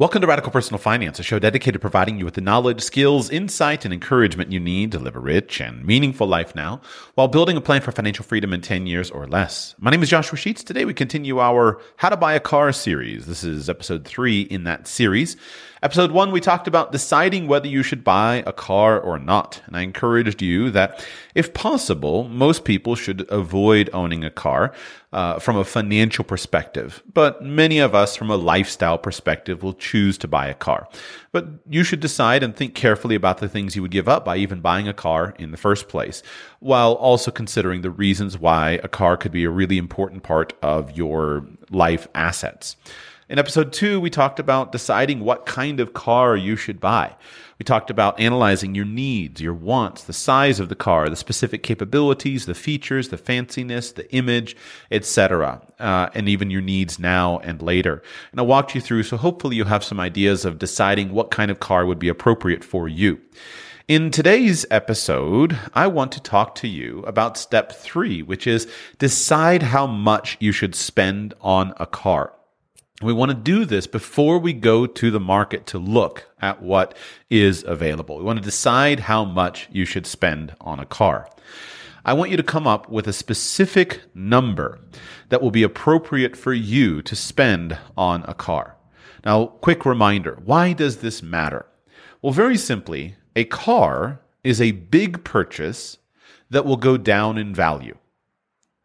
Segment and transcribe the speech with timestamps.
[0.00, 3.28] Welcome to Radical Personal Finance, a show dedicated to providing you with the knowledge, skills,
[3.30, 6.80] insight, and encouragement you need to live a rich and meaningful life now
[7.16, 9.74] while building a plan for financial freedom in 10 years or less.
[9.80, 10.62] My name is Joshua Sheets.
[10.62, 13.26] Today we continue our How to Buy a Car series.
[13.26, 15.36] This is episode three in that series.
[15.80, 19.62] Episode one, we talked about deciding whether you should buy a car or not.
[19.66, 21.06] And I encouraged you that
[21.36, 24.74] if possible, most people should avoid owning a car
[25.12, 27.00] uh, from a financial perspective.
[27.14, 30.88] But many of us, from a lifestyle perspective, will choose to buy a car.
[31.30, 34.36] But you should decide and think carefully about the things you would give up by
[34.36, 36.24] even buying a car in the first place,
[36.58, 40.96] while also considering the reasons why a car could be a really important part of
[40.96, 42.74] your life assets.
[43.30, 47.14] In episode two, we talked about deciding what kind of car you should buy.
[47.58, 51.62] We talked about analyzing your needs, your wants, the size of the car, the specific
[51.62, 54.56] capabilities, the features, the fanciness, the image,
[54.90, 58.02] etc., uh, and even your needs now and later.
[58.32, 61.50] And I walked you through, so hopefully you have some ideas of deciding what kind
[61.50, 63.20] of car would be appropriate for you.
[63.88, 68.66] In today's episode, I want to talk to you about step three, which is
[68.98, 72.32] decide how much you should spend on a car.
[73.00, 76.96] We want to do this before we go to the market to look at what
[77.30, 78.18] is available.
[78.18, 81.28] We want to decide how much you should spend on a car.
[82.04, 84.80] I want you to come up with a specific number
[85.28, 88.74] that will be appropriate for you to spend on a car.
[89.24, 91.66] Now, quick reminder why does this matter?
[92.20, 95.98] Well, very simply, a car is a big purchase
[96.50, 97.96] that will go down in value.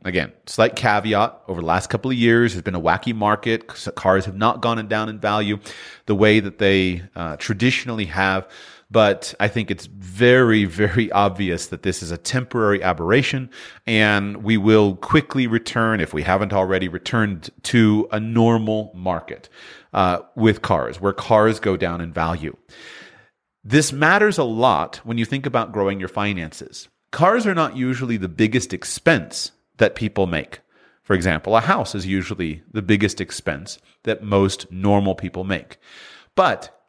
[0.06, 3.68] Again, slight caveat over the last couple of years, there's been a wacky market.
[3.68, 5.59] Cars have not gone down in value
[6.08, 8.48] the way that they uh, traditionally have.
[8.92, 13.50] But I think it's very, very obvious that this is a temporary aberration
[13.88, 19.50] and we will quickly return, if we haven't already returned to a normal market
[19.94, 22.56] uh, with cars, where cars go down in value.
[23.64, 26.90] This matters a lot when you think about growing your finances.
[27.12, 30.59] Cars are not usually the biggest expense that people make.
[31.03, 35.78] For example, a house is usually the biggest expense that most normal people make.
[36.35, 36.79] But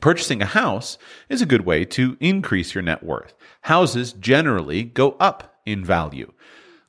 [0.00, 0.96] purchasing a house
[1.28, 3.34] is a good way to increase your net worth.
[3.62, 6.32] Houses generally go up in value.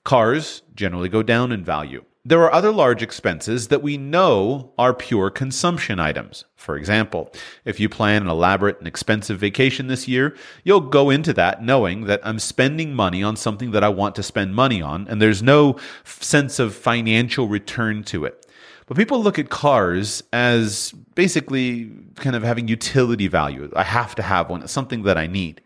[0.04, 2.04] Cars generally go down in value.
[2.28, 6.44] There are other large expenses that we know are pure consumption items.
[6.56, 7.32] For example,
[7.66, 12.06] if you plan an elaborate and expensive vacation this year, you'll go into that knowing
[12.06, 15.44] that I'm spending money on something that I want to spend money on, and there's
[15.44, 18.44] no sense of financial return to it.
[18.88, 23.72] But people look at cars as basically kind of having utility value.
[23.76, 24.64] I have to have one.
[24.64, 25.62] It's something that I need.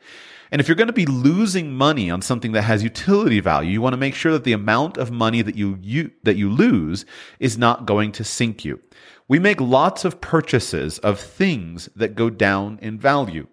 [0.51, 3.81] And if you're going to be losing money on something that has utility value, you
[3.81, 7.05] want to make sure that the amount of money that you, you that you lose
[7.39, 8.79] is not going to sink you.
[9.27, 13.47] We make lots of purchases of things that go down in value.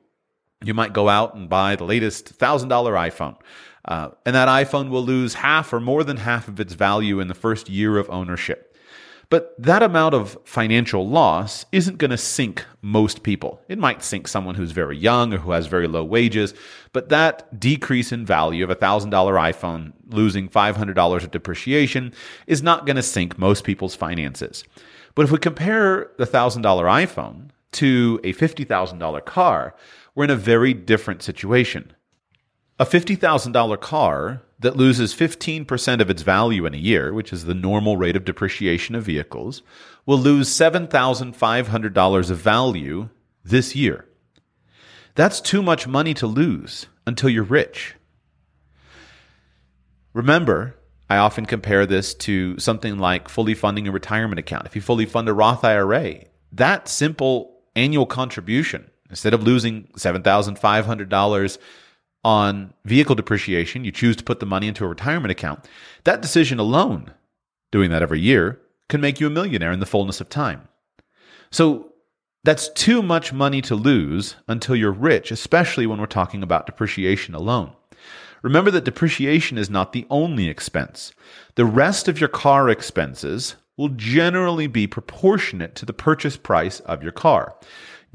[0.64, 3.36] You might go out and buy the latest $1,000 iPhone.
[3.84, 7.28] Uh, and that iPhone will lose half or more than half of its value in
[7.28, 8.65] the first year of ownership.
[9.28, 13.60] But that amount of financial loss isn't going to sink most people.
[13.68, 16.54] It might sink someone who's very young or who has very low wages,
[16.92, 22.12] but that decrease in value of a $1,000 iPhone losing $500 of depreciation
[22.46, 24.62] is not going to sink most people's finances.
[25.16, 29.74] But if we compare the $1,000 iPhone to a $50,000 car,
[30.14, 31.92] we're in a very different situation.
[32.78, 37.54] A $50,000 car that loses 15% of its value in a year, which is the
[37.54, 39.62] normal rate of depreciation of vehicles,
[40.06, 43.08] will lose $7,500 of value
[43.44, 44.06] this year.
[45.14, 47.94] That's too much money to lose until you're rich.
[50.12, 50.76] Remember,
[51.08, 54.66] I often compare this to something like fully funding a retirement account.
[54.66, 61.58] If you fully fund a Roth IRA, that simple annual contribution, instead of losing $7,500
[62.26, 65.64] on vehicle depreciation, you choose to put the money into a retirement account.
[66.02, 67.12] That decision alone,
[67.70, 70.66] doing that every year, can make you a millionaire in the fullness of time.
[71.52, 71.92] So
[72.42, 77.32] that's too much money to lose until you're rich, especially when we're talking about depreciation
[77.32, 77.72] alone.
[78.42, 81.12] Remember that depreciation is not the only expense.
[81.54, 87.04] The rest of your car expenses will generally be proportionate to the purchase price of
[87.04, 87.54] your car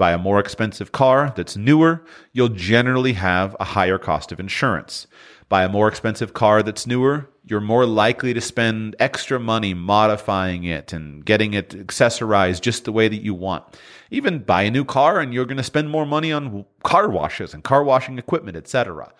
[0.01, 2.03] buy a more expensive car that's newer,
[2.33, 5.05] you'll generally have a higher cost of insurance.
[5.47, 10.63] Buy a more expensive car that's newer, you're more likely to spend extra money modifying
[10.63, 13.63] it and getting it accessorized just the way that you want.
[14.09, 17.53] Even buy a new car and you're going to spend more money on car washes
[17.53, 19.13] and car washing equipment, etc.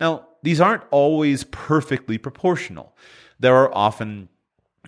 [0.00, 2.96] Now, these aren't always perfectly proportional.
[3.38, 4.28] There are often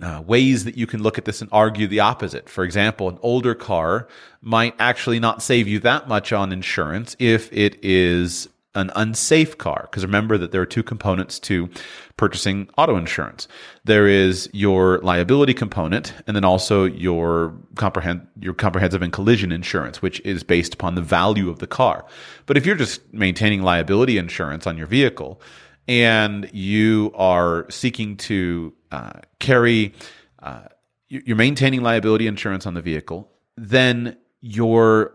[0.03, 2.49] uh, ways that you can look at this and argue the opposite.
[2.49, 4.09] For example, an older car
[4.43, 9.89] might actually not save you that much on insurance if it is an unsafe car.
[9.91, 11.69] Because remember that there are two components to
[12.17, 13.49] purchasing auto insurance.
[13.85, 20.03] There is your liability component, and then also your comprehend your comprehensive and collision insurance,
[20.03, 22.05] which is based upon the value of the car.
[22.45, 25.41] But if you're just maintaining liability insurance on your vehicle,
[25.89, 29.95] and you are seeking to uh, carry,
[30.41, 30.63] uh,
[31.09, 35.15] you're maintaining liability insurance on the vehicle, then your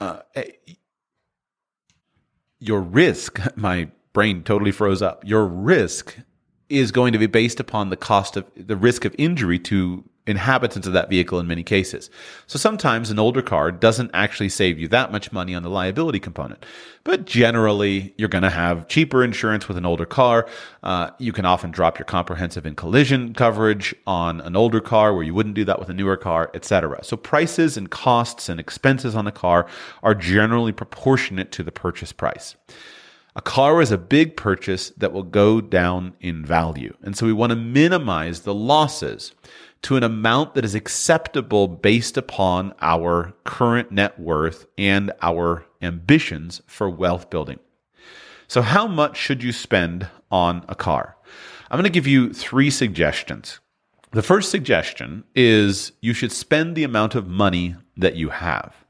[0.00, 0.50] uh, eh,
[2.60, 5.22] your risk, my brain totally froze up.
[5.26, 6.16] Your risk
[6.68, 10.86] is going to be based upon the cost of the risk of injury to inhabitants
[10.86, 12.08] of that vehicle in many cases.
[12.46, 16.18] So sometimes an older car doesn't actually save you that much money on the liability
[16.18, 16.64] component.
[17.04, 20.48] But generally, you're going to have cheaper insurance with an older car.
[20.82, 25.24] Uh, you can often drop your comprehensive and collision coverage on an older car where
[25.24, 27.04] you wouldn't do that with a newer car, etc.
[27.04, 29.66] So prices and costs and expenses on a car
[30.02, 32.56] are generally proportionate to the purchase price.
[33.36, 36.94] A car is a big purchase that will go down in value.
[37.02, 39.32] And so we want to minimize the losses
[39.82, 46.62] to an amount that is acceptable based upon our current net worth and our ambitions
[46.66, 47.58] for wealth building.
[48.46, 51.16] So, how much should you spend on a car?
[51.70, 53.58] I'm going to give you three suggestions.
[54.12, 58.83] The first suggestion is you should spend the amount of money that you have.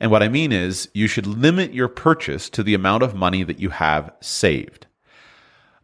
[0.00, 3.42] And what I mean is, you should limit your purchase to the amount of money
[3.42, 4.86] that you have saved.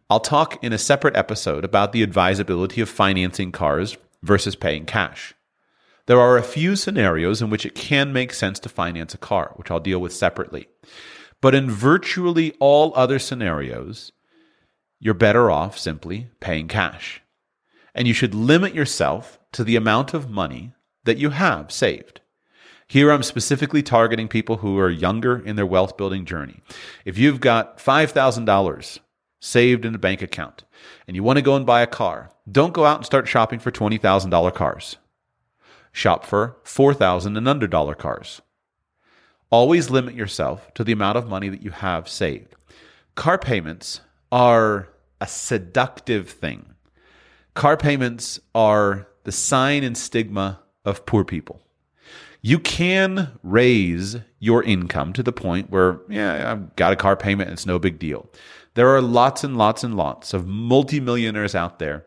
[0.09, 5.33] I'll talk in a separate episode about the advisability of financing cars versus paying cash.
[6.05, 9.53] There are a few scenarios in which it can make sense to finance a car,
[9.55, 10.67] which I'll deal with separately.
[11.41, 14.11] But in virtually all other scenarios,
[14.99, 17.21] you're better off simply paying cash.
[17.93, 20.73] And you should limit yourself to the amount of money
[21.05, 22.21] that you have saved.
[22.87, 26.59] Here I'm specifically targeting people who are younger in their wealth building journey.
[27.03, 28.99] If you've got $5,000
[29.39, 30.63] saved in a bank account
[31.07, 33.59] and you want to go and buy a car, don't go out and start shopping
[33.59, 34.97] for $20,000 cars.
[35.91, 38.41] Shop for 4,000 and under dollar cars.
[39.49, 42.55] Always limit yourself to the amount of money that you have saved.
[43.15, 44.01] Car payments
[44.31, 44.89] are
[45.19, 46.75] a seductive thing.
[47.55, 51.64] Car payments are the sign and stigma of poor people.
[52.45, 57.49] You can raise your income to the point where, yeah, I've got a car payment,
[57.49, 58.29] it's no big deal.
[58.75, 62.05] There are lots and lots and lots of multimillionaires out there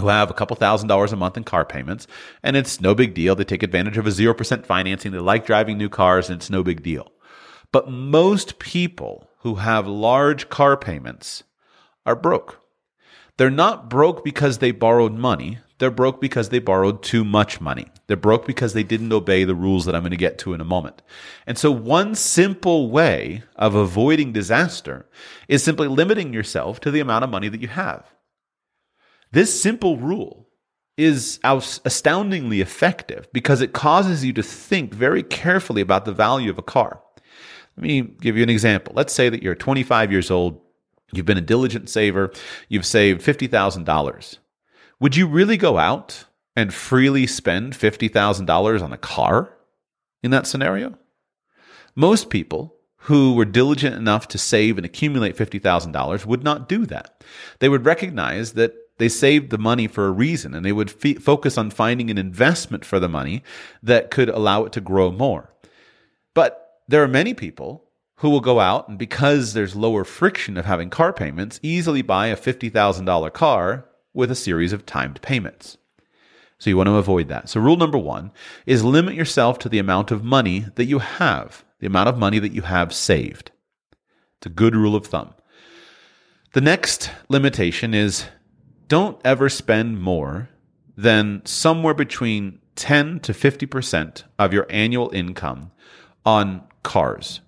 [0.00, 2.06] who have a couple thousand dollars a month in car payments,
[2.42, 3.34] and it's no big deal.
[3.34, 5.12] They take advantage of a 0% financing.
[5.12, 7.12] They like driving new cars, and it's no big deal.
[7.70, 11.42] But most people who have large car payments
[12.06, 12.58] are broke.
[13.36, 15.58] They're not broke because they borrowed money.
[15.84, 17.88] They're broke because they borrowed too much money.
[18.06, 20.62] They're broke because they didn't obey the rules that I'm going to get to in
[20.62, 21.02] a moment.
[21.46, 25.06] And so one simple way of avoiding disaster
[25.46, 28.14] is simply limiting yourself to the amount of money that you have.
[29.30, 30.48] This simple rule
[30.96, 36.56] is astoundingly effective because it causes you to think very carefully about the value of
[36.56, 37.02] a car.
[37.76, 38.94] Let me give you an example.
[38.96, 40.62] Let's say that you're 25 years old,
[41.12, 42.32] you've been a diligent saver,
[42.70, 44.38] you've saved $50,000.
[45.00, 46.24] Would you really go out
[46.56, 49.56] and freely spend $50,000 on a car
[50.22, 50.98] in that scenario?
[51.94, 57.22] Most people who were diligent enough to save and accumulate $50,000 would not do that.
[57.58, 61.22] They would recognize that they saved the money for a reason and they would f-
[61.22, 63.42] focus on finding an investment for the money
[63.82, 65.52] that could allow it to grow more.
[66.32, 67.84] But there are many people
[68.18, 72.28] who will go out and because there's lower friction of having car payments, easily buy
[72.28, 75.76] a $50,000 car with a series of timed payments.
[76.58, 77.48] So you want to avoid that.
[77.48, 78.32] So rule number one
[78.64, 82.38] is limit yourself to the amount of money that you have, the amount of money
[82.38, 83.50] that you have saved.
[84.38, 85.34] It's a good rule of thumb.
[86.54, 88.26] The next limitation is
[88.88, 90.48] don't ever spend more
[90.96, 95.72] than somewhere between 10 to 50% of your annual income
[96.24, 97.40] on cars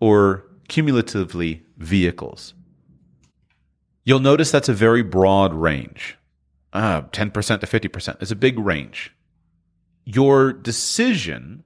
[0.00, 2.54] or cumulatively vehicles.
[4.04, 6.18] You'll notice that's a very broad range.
[6.72, 9.14] Uh, 10% to 50% is a big range.
[10.04, 11.64] Your decision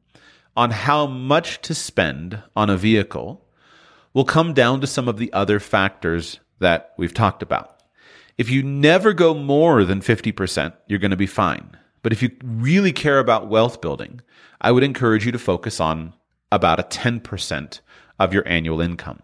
[0.56, 3.44] on how much to spend on a vehicle
[4.14, 7.82] will come down to some of the other factors that we've talked about.
[8.36, 11.76] If you never go more than 50%, you're going to be fine.
[12.02, 14.20] But if you really care about wealth building,
[14.60, 16.14] I would encourage you to focus on
[16.52, 17.80] about a 10%
[18.18, 19.20] of your annual income.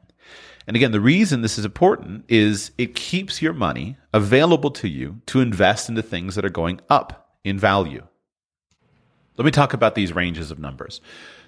[0.66, 5.20] And again, the reason this is important is it keeps your money available to you
[5.26, 7.20] to invest into things that are going up.
[7.44, 8.02] in value.
[9.36, 11.00] Let me talk about these ranges of numbers.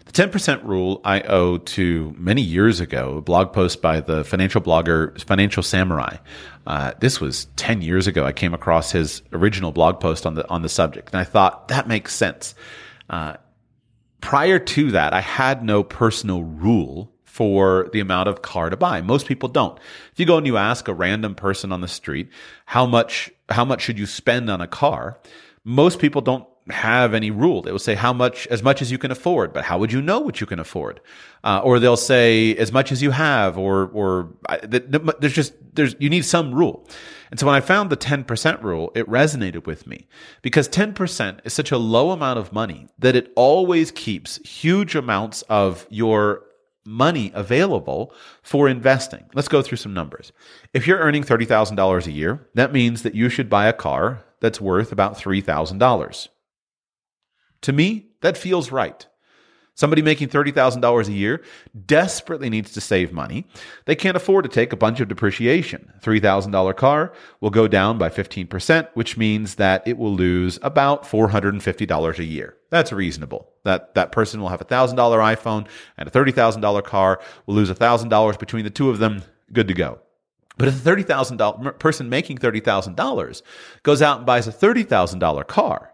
[0.06, 4.60] The 10% rule I owe to many years ago, a blog post by the financial
[4.60, 6.18] blogger Financial Samurai.
[6.66, 8.24] Uh, this was 10 years ago.
[8.24, 11.68] I came across his original blog post on the, on the subject, and I thought
[11.68, 12.54] that makes sense.
[13.08, 13.36] Uh,
[14.20, 19.02] prior to that, I had no personal rule for the amount of car to buy.
[19.02, 19.78] Most people don't.
[20.10, 22.30] If you go and you ask a random person on the street,
[22.64, 25.20] how much, how much should you spend on a car?
[25.62, 27.60] Most people don't have any rule.
[27.60, 30.00] They will say how much, as much as you can afford, but how would you
[30.00, 31.02] know what you can afford?
[31.44, 34.30] Uh, or they'll say as much as you have, or or
[34.62, 36.88] there's just there's you need some rule.
[37.30, 40.06] And so when I found the 10% rule, it resonated with me
[40.42, 45.42] because 10% is such a low amount of money that it always keeps huge amounts
[45.42, 46.45] of your
[46.86, 48.12] money available
[48.42, 49.24] for investing.
[49.34, 50.32] Let's go through some numbers.
[50.72, 54.60] If you're earning $30,000 a year, that means that you should buy a car that's
[54.60, 56.28] worth about $3,000.
[57.62, 59.06] To me, that feels right.
[59.76, 61.42] Somebody making $30,000 a year
[61.84, 63.46] desperately needs to save money.
[63.84, 65.92] They can't afford to take a bunch of depreciation.
[66.00, 72.18] $3,000 car will go down by 15%, which means that it will lose about $450
[72.18, 72.56] a year.
[72.70, 73.50] That's reasonable.
[73.64, 75.68] That, that person will have a $1,000 iPhone
[75.98, 79.24] and a $30,000 car, will lose $1,000 between the two of them.
[79.52, 79.98] Good to go.
[80.56, 83.42] But if a $30,000 person making $30,000
[83.82, 85.92] goes out and buys a $30,000 car,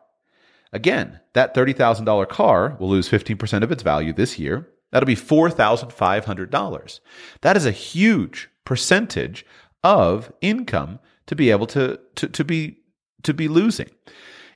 [0.73, 4.69] Again, that $30,000 car will lose 15% of its value this year.
[4.91, 7.01] That'll be $4,500.
[7.43, 9.45] That is a huge percentage
[9.83, 12.79] of income to be able to, to, to be
[13.23, 13.89] to be losing.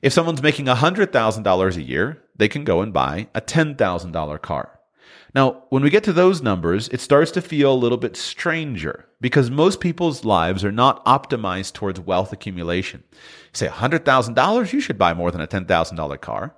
[0.01, 4.76] If someone's making $100,000 a year, they can go and buy a $10,000 car.
[5.37, 9.05] Now, when we get to those numbers, it starts to feel a little bit stranger
[9.21, 13.03] because most people's lives are not optimized towards wealth accumulation.
[13.53, 16.55] Say $100,000, you should buy more than a $10,000 car.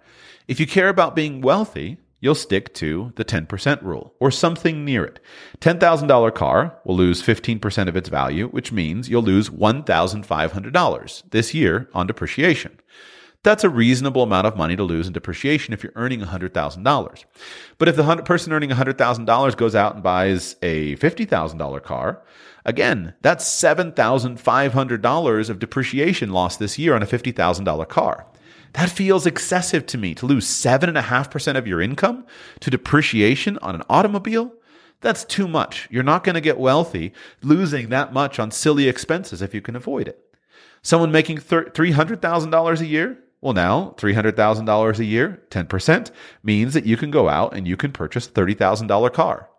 [0.48, 5.04] If you care about being wealthy, you'll stick to the 10% rule or something near
[5.04, 5.20] it.
[5.60, 11.90] $10,000 car will lose 15% of its value, which means you'll lose $1,500 this year
[11.94, 12.80] on depreciation.
[13.42, 17.24] That's a reasonable amount of money to lose in depreciation if you're earning $100,000.
[17.78, 22.22] But if the person earning $100,000 goes out and buys a $50,000 car,
[22.66, 28.28] again, that's $7,500 of depreciation lost this year on a $50,000 car.
[28.74, 32.26] That feels excessive to me to lose 7.5% of your income
[32.60, 34.52] to depreciation on an automobile.
[35.00, 35.88] That's too much.
[35.90, 39.78] You're not going to get wealthy losing that much on silly expenses if you can
[39.78, 40.20] avoid it.
[40.82, 46.12] Someone making $300,000 a year, well, now $300,000 a year, 10%,
[46.44, 49.50] means that you can go out and you can purchase a $30,000 car.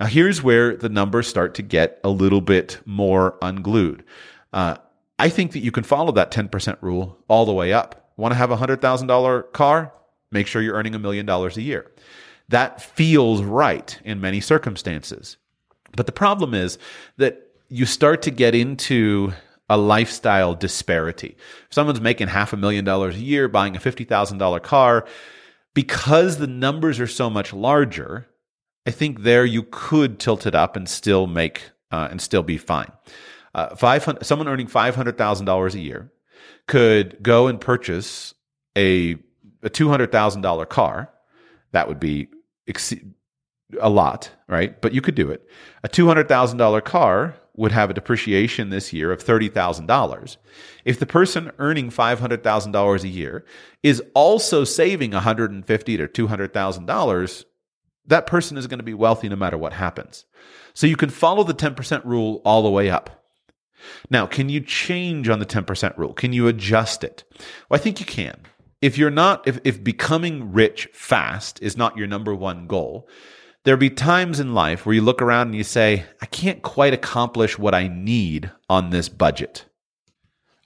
[0.00, 4.04] Now, here's where the numbers start to get a little bit more unglued.
[4.52, 4.76] Uh,
[5.18, 8.10] I think that you can follow that 10% rule all the way up.
[8.16, 9.92] Want to have a $100,000 car?
[10.30, 11.92] Make sure you're earning a million dollars a year.
[12.48, 15.36] That feels right in many circumstances.
[15.96, 16.78] But the problem is
[17.16, 19.32] that you start to get into
[19.68, 21.36] a lifestyle disparity.
[21.68, 25.06] If someone's making half a million dollars a year buying a $50,000 car,
[25.72, 28.28] because the numbers are so much larger,
[28.86, 32.58] I think there you could tilt it up and still make uh, and still be
[32.58, 32.90] fine.
[33.54, 36.12] Uh, 500, someone earning $500,000 a year
[36.66, 38.34] could go and purchase
[38.76, 39.12] a,
[39.62, 41.10] a $200,000 car.
[41.72, 42.28] That would be
[42.66, 42.94] ex-
[43.80, 44.80] a lot, right?
[44.80, 45.48] But you could do it.
[45.84, 50.36] A $200,000 car would have a depreciation this year of $30,000.
[50.84, 53.44] If the person earning $500,000 a year
[53.82, 55.64] is also saving $150
[56.12, 57.44] to $200,000,
[58.06, 60.24] that person is going to be wealthy no matter what happens.
[60.74, 63.24] So you can follow the 10% rule all the way up.
[64.10, 66.12] Now, can you change on the 10% rule?
[66.12, 67.24] Can you adjust it?
[67.68, 68.40] Well, I think you can.
[68.80, 73.08] If you're not, if, if becoming rich fast is not your number one goal,
[73.64, 76.94] there'll be times in life where you look around and you say, I can't quite
[76.94, 79.64] accomplish what I need on this budget.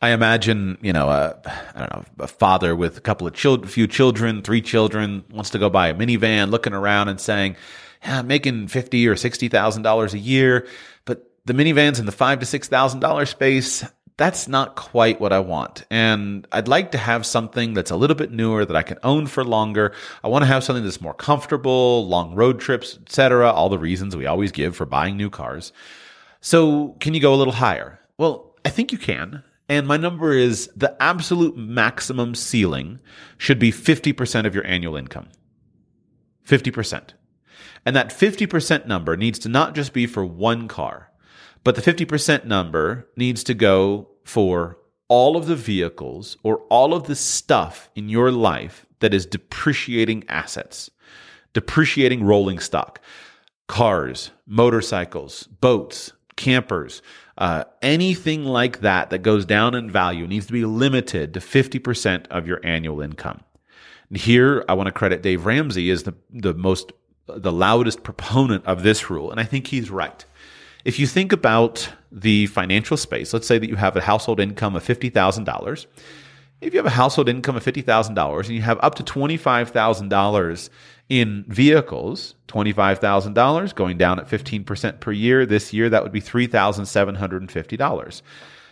[0.00, 1.40] I imagine, you know, a,
[1.74, 5.24] I don't know, a father with a couple of children, a few children, three children,
[5.30, 7.56] wants to go buy a minivan, looking around and saying,
[8.04, 10.68] yeah, I'm making fifty or sixty thousand dollars a year,
[11.04, 13.84] but the minivans in the five to six thousand dollar space,
[14.18, 15.84] that's not quite what I want.
[15.90, 19.28] And I'd like to have something that's a little bit newer that I can own
[19.28, 19.94] for longer.
[20.24, 23.50] I want to have something that's more comfortable, long road trips, etc.
[23.50, 25.72] All the reasons we always give for buying new cars.
[26.40, 28.00] So, can you go a little higher?
[28.18, 29.44] Well, I think you can.
[29.68, 33.00] And my number is the absolute maximum ceiling
[33.36, 35.28] should be 50% of your annual income.
[36.46, 37.10] 50%.
[37.86, 41.07] And that 50% number needs to not just be for one car,
[41.68, 47.02] but the 50% number needs to go for all of the vehicles or all of
[47.02, 50.90] the stuff in your life that is depreciating assets,
[51.52, 53.02] depreciating rolling stock,
[53.66, 57.02] cars, motorcycles, boats, campers,
[57.36, 62.28] uh, anything like that that goes down in value needs to be limited to 50%
[62.28, 63.42] of your annual income.
[64.08, 66.92] And here, I want to credit Dave Ramsey as the, the most,
[67.26, 69.30] the loudest proponent of this rule.
[69.30, 70.24] And I think he's right.
[70.84, 74.76] If you think about the financial space, let's say that you have a household income
[74.76, 75.86] of $50,000.
[76.60, 80.70] If you have a household income of $50,000 and you have up to $25,000
[81.08, 88.22] in vehicles, $25,000 going down at 15% per year, this year that would be $3,750.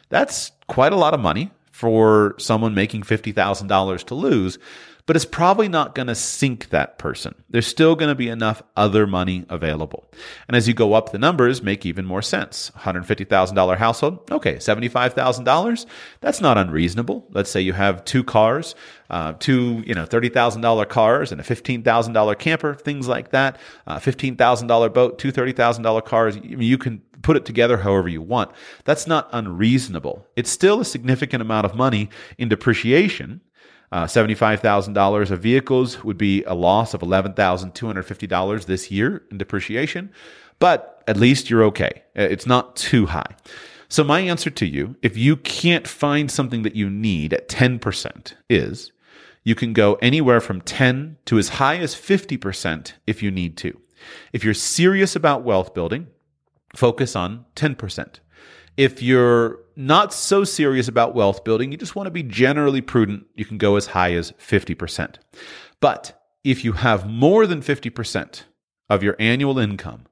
[0.08, 4.58] That's quite a lot of money for someone making $50,000 to lose
[5.06, 7.34] but it's probably not going to sink that person.
[7.48, 10.10] There's still going to be enough other money available.
[10.48, 12.72] And as you go up, the numbers make even more sense.
[12.76, 15.86] $150,000 household, okay, $75,000,
[16.20, 17.26] that's not unreasonable.
[17.30, 18.74] Let's say you have two cars,
[19.08, 24.92] uh, two, you know, $30,000 cars and a $15,000 camper, things like that, uh, $15,000
[24.92, 26.36] boat, two $30,000 cars.
[26.42, 28.50] You can put it together however you want.
[28.84, 30.26] That's not unreasonable.
[30.36, 33.40] It's still a significant amount of money in depreciation
[33.96, 40.12] uh, $75,000 of vehicles would be a loss of $11,250 this year in depreciation,
[40.58, 42.02] but at least you're okay.
[42.14, 43.34] Uh, it's not too high.
[43.88, 48.34] So, my answer to you, if you can't find something that you need at 10%,
[48.50, 48.92] is
[49.44, 53.80] you can go anywhere from 10 to as high as 50% if you need to.
[54.30, 56.08] If you're serious about wealth building,
[56.74, 58.20] focus on 10%.
[58.76, 63.26] If you're not so serious about wealth building, you just want to be generally prudent,
[63.34, 65.16] you can go as high as 50%.
[65.80, 68.42] But if you have more than 50%
[68.88, 70.06] of your annual income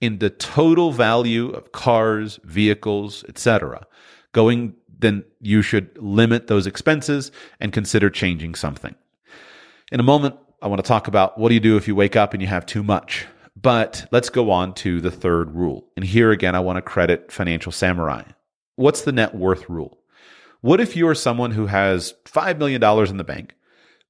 [0.00, 3.86] in the total value of cars, vehicles, etc.,
[4.32, 8.94] going then you should limit those expenses and consider changing something.
[9.90, 12.14] In a moment, I want to talk about what do you do if you wake
[12.16, 13.26] up and you have too much.
[13.54, 15.86] But let's go on to the third rule.
[15.96, 18.22] And here again, I want to credit Financial Samurai.
[18.76, 19.98] What's the net worth rule?
[20.62, 23.54] What if you are someone who has $5 million in the bank,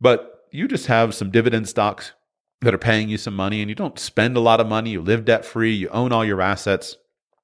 [0.01, 2.13] but you just have some dividend stocks
[2.61, 5.01] that are paying you some money and you don't spend a lot of money, you
[5.01, 6.97] live debt free, you own all your assets,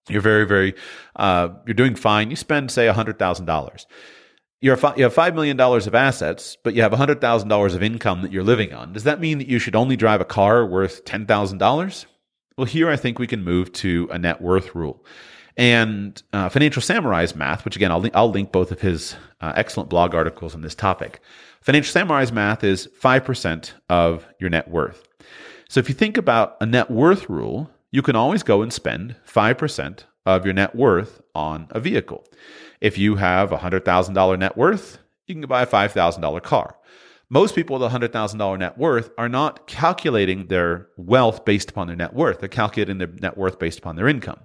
[0.09, 0.75] you're very, very,
[1.17, 2.31] uh, you're doing fine.
[2.31, 3.87] You spend, say, $100,000
[4.61, 8.33] you're fi- you have $5 million of assets, but you have $100,000 of income that
[8.33, 8.93] you're living on.
[8.93, 12.07] Does that mean that you should only drive a car worth $10,000?
[12.57, 15.05] Well, here I think we can move to a net worth rule.
[15.57, 19.53] And uh, Financial Samurai's math, which again, I'll, li- I'll link both of his uh,
[19.57, 21.21] excellent blog articles on this topic.
[21.61, 25.05] Financial Samurai's math is 5% of your net worth.
[25.69, 29.17] So if you think about a net worth rule, you can always go and spend
[29.27, 32.25] 5% of your net worth on a vehicle.
[32.81, 36.77] If you have a $100,000 net worth, you can buy a $5,000 car.
[37.31, 41.97] Most people with a $100,000 net worth are not calculating their wealth based upon their
[41.97, 42.41] net worth.
[42.41, 44.41] They're calculating their net worth based upon their income.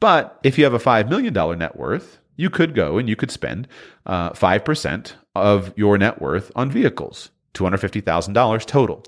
[0.00, 3.30] But if you have a $5 million net worth, you could go and you could
[3.30, 3.68] spend
[4.06, 9.04] uh, 5% of your net worth on vehicles, $250,000 total.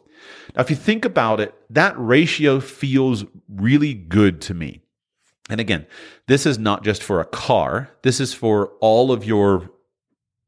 [0.54, 4.83] Now, if you think about it, that ratio feels really good to me.
[5.50, 5.86] And again,
[6.26, 7.90] this is not just for a car.
[8.02, 9.70] This is for all of your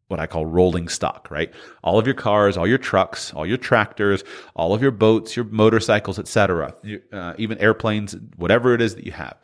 [0.08, 1.52] what I call rolling stock, right?
[1.82, 4.22] All of your cars, all your trucks, all your tractors,
[4.54, 6.74] all of your boats, your motorcycles, etc.,
[7.12, 9.36] uh, even airplanes, whatever it is that you have.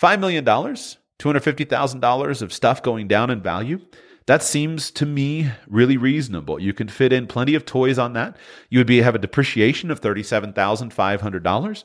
[0.00, 3.80] $5 million, $250,000 of stuff going down in value.
[4.26, 6.58] That seems to me really reasonable.
[6.60, 8.36] You can fit in plenty of toys on that.
[8.70, 11.84] You would be have a depreciation of $37,500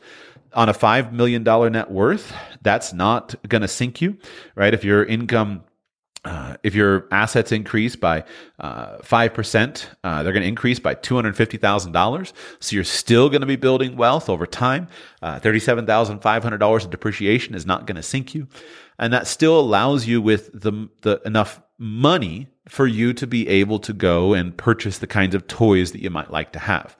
[0.53, 4.17] on a $5 million net worth, that's not going to sink you,
[4.55, 4.73] right?
[4.73, 5.63] If your income
[6.23, 8.23] uh, if your assets increase by
[8.59, 12.33] uh, 5%, uh, they're going to increase by $250,000.
[12.59, 14.87] So you're still going to be building wealth over time.
[15.23, 18.47] Uh, $37,500 of depreciation is not going to sink you.
[18.99, 23.79] And that still allows you with the, the enough money for you to be able
[23.79, 26.95] to go and purchase the kinds of toys that you might like to have.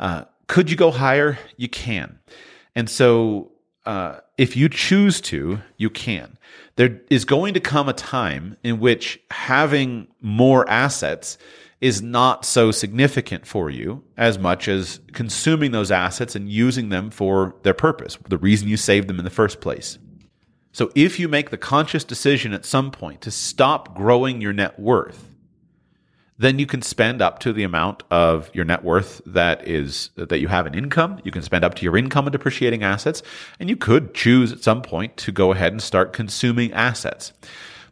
[0.00, 1.38] Uh, could you go higher?
[1.58, 2.18] You can.
[2.76, 3.50] And so,
[3.86, 6.38] uh, if you choose to, you can.
[6.76, 11.38] There is going to come a time in which having more assets
[11.80, 17.10] is not so significant for you as much as consuming those assets and using them
[17.10, 19.98] for their purpose, the reason you saved them in the first place.
[20.72, 24.78] So if you make the conscious decision at some point to stop growing your net
[24.78, 25.35] worth,
[26.38, 30.38] then you can spend up to the amount of your net worth that is that
[30.38, 31.20] you have an income.
[31.24, 33.22] You can spend up to your income in depreciating assets,
[33.58, 37.32] and you could choose at some point to go ahead and start consuming assets.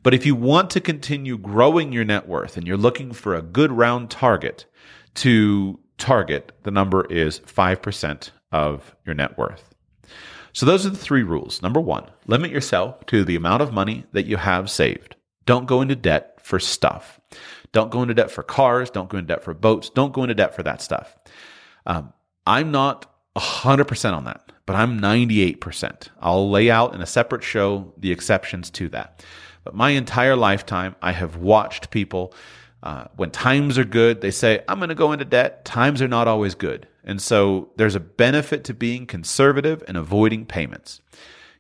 [0.03, 3.43] But if you want to continue growing your net worth and you're looking for a
[3.43, 4.67] good round target
[5.15, 9.75] to target, the number is 5% of your net worth.
[10.53, 11.63] So those are the three rules.
[11.63, 15.17] Number one, limit yourself to the amount of money that you have saved.
[15.47, 17.19] Don't go into debt for stuff.
[17.75, 18.89] Don't go into debt for cars.
[18.89, 19.91] Don't go into debt for boats.
[19.91, 21.17] Don't go into debt for that stuff.
[21.85, 22.13] Um,
[22.47, 26.09] I'm not 100% on that, but I'm 98%.
[26.21, 29.25] I'll lay out in a separate show the exceptions to that.
[29.65, 32.33] But my entire lifetime, I have watched people,
[32.85, 35.65] uh, when times are good, they say, I'm going to go into debt.
[35.65, 36.87] Times are not always good.
[37.03, 41.01] And so there's a benefit to being conservative and avoiding payments.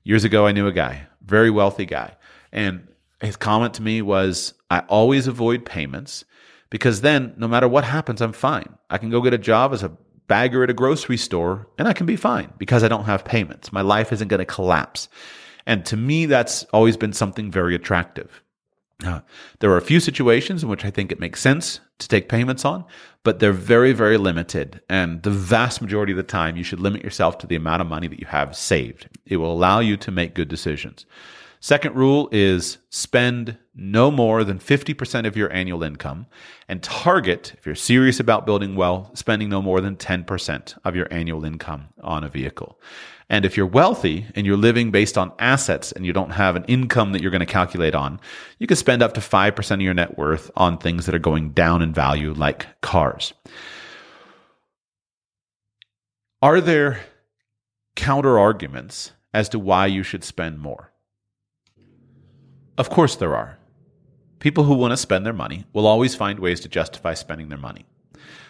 [0.04, 2.14] Years ago, I knew a guy, very wealthy guy.
[2.52, 2.86] And
[3.26, 6.24] his comment to me was, I always avoid payments
[6.70, 8.74] because then no matter what happens, I'm fine.
[8.90, 9.92] I can go get a job as a
[10.26, 13.72] bagger at a grocery store and I can be fine because I don't have payments.
[13.72, 15.08] My life isn't going to collapse.
[15.66, 18.42] And to me, that's always been something very attractive.
[19.60, 22.64] There are a few situations in which I think it makes sense to take payments
[22.64, 22.84] on,
[23.22, 24.80] but they're very, very limited.
[24.88, 27.88] And the vast majority of the time, you should limit yourself to the amount of
[27.88, 29.08] money that you have saved.
[29.26, 31.06] It will allow you to make good decisions.
[31.64, 36.26] Second rule is spend no more than 50% of your annual income
[36.68, 41.08] and target, if you're serious about building wealth, spending no more than 10% of your
[41.10, 42.78] annual income on a vehicle.
[43.30, 46.64] And if you're wealthy and you're living based on assets and you don't have an
[46.64, 48.20] income that you're going to calculate on,
[48.58, 51.52] you can spend up to 5% of your net worth on things that are going
[51.52, 53.32] down in value, like cars.
[56.42, 57.00] Are there
[57.96, 60.90] counter arguments as to why you should spend more?
[62.76, 63.58] Of course, there are.
[64.40, 67.58] People who want to spend their money will always find ways to justify spending their
[67.58, 67.86] money.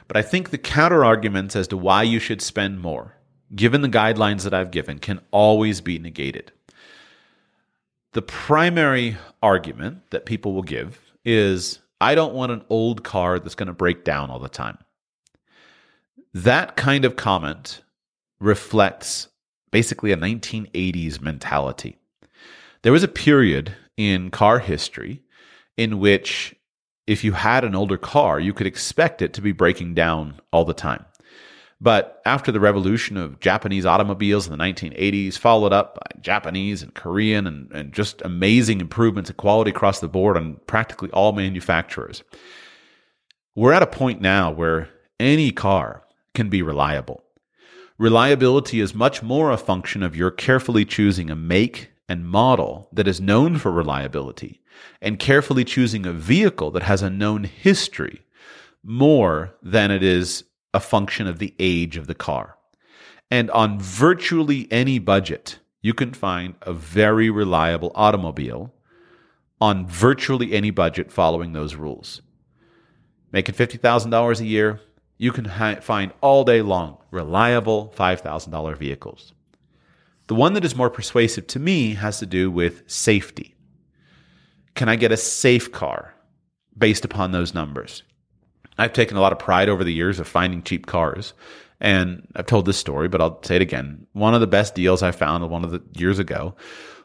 [0.09, 3.17] But I think the counter arguments as to why you should spend more,
[3.55, 6.53] given the guidelines that I've given, can always be negated.
[8.13, 13.55] The primary argument that people will give is I don't want an old car that's
[13.55, 14.79] going to break down all the time.
[16.33, 17.83] That kind of comment
[18.41, 19.29] reflects
[19.71, 21.99] basically a 1980s mentality.
[22.83, 25.23] There was a period in car history
[25.77, 26.55] in which
[27.07, 30.65] if you had an older car, you could expect it to be breaking down all
[30.65, 31.05] the time.
[31.81, 36.95] But after the revolution of Japanese automobiles in the 1980s, followed up by Japanese and
[36.95, 42.23] Korean and, and just amazing improvements in quality across the board on practically all manufacturers,
[43.55, 44.89] we're at a point now where
[45.21, 46.05] any car
[46.35, 47.23] can be reliable.
[47.99, 53.09] Reliability is much more a function of your carefully choosing a make and model that
[53.09, 54.61] is known for reliability
[55.01, 58.23] and carefully choosing a vehicle that has a known history
[58.83, 62.57] more than it is a function of the age of the car.
[63.31, 68.73] And on virtually any budget, you can find a very reliable automobile
[69.61, 72.23] on virtually any budget following those rules.
[73.33, 74.81] Making $50,000 a year,
[75.19, 75.47] you can
[75.81, 79.34] find all day long reliable $5,000 vehicles.
[80.27, 83.55] The one that is more persuasive to me has to do with safety.
[84.75, 86.15] Can I get a safe car
[86.77, 88.03] based upon those numbers?
[88.79, 91.35] I've taken a lot of pride over the years of finding cheap cars.
[91.81, 94.07] And I've told this story, but I'll say it again.
[94.13, 96.55] One of the best deals I found one of the years ago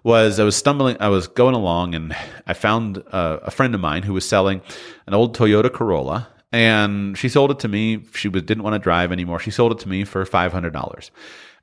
[0.04, 2.16] was I was stumbling, I was going along and
[2.48, 4.62] I found a, a friend of mine who was selling
[5.06, 8.06] an old Toyota Corolla and she sold it to me.
[8.14, 9.40] She didn't want to drive anymore.
[9.40, 11.10] She sold it to me for $500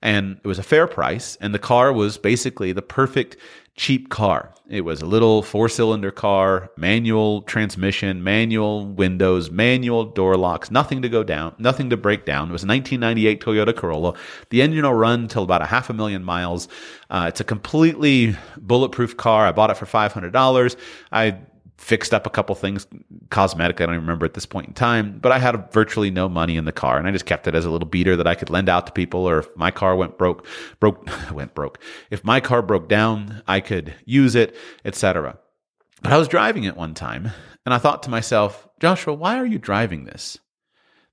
[0.02, 1.36] and it was a fair price.
[1.40, 3.36] And the car was basically the perfect
[3.76, 4.54] cheap car.
[4.68, 11.02] It was a little four cylinder car, manual transmission, manual windows, manual door locks, nothing
[11.02, 12.48] to go down, nothing to break down.
[12.48, 14.14] It was a 1998 Toyota Corolla.
[14.50, 16.68] The engine will run till about a half a million miles.
[17.10, 19.46] Uh, it's a completely bulletproof car.
[19.46, 20.76] I bought it for $500.
[21.12, 21.38] I
[21.78, 22.86] fixed up a couple things
[23.30, 23.80] cosmetic.
[23.80, 26.64] I don't remember at this point in time, but I had virtually no money in
[26.64, 28.68] the car and I just kept it as a little beater that I could lend
[28.68, 29.28] out to people.
[29.28, 30.46] Or if my car went broke,
[30.80, 31.78] broke, went broke.
[32.10, 35.38] If my car broke down, I could use it, etc.
[36.02, 37.30] But I was driving it one time
[37.64, 40.38] and I thought to myself, Joshua, why are you driving this?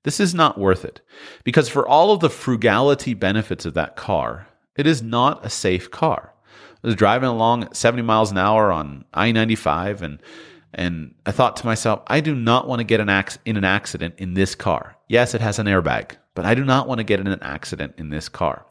[0.04, 1.00] This is not worth it
[1.44, 4.46] because for all of the frugality benefits of that car,
[4.76, 6.34] it is not a safe car.
[6.82, 10.20] I was driving along at 70 miles an hour on I 95 and
[10.74, 13.64] and I thought to myself, I do not want to get an ac- in an
[13.64, 14.96] accident in this car.
[15.08, 17.94] Yes, it has an airbag, but I do not want to get in an accident
[17.96, 18.66] in this car.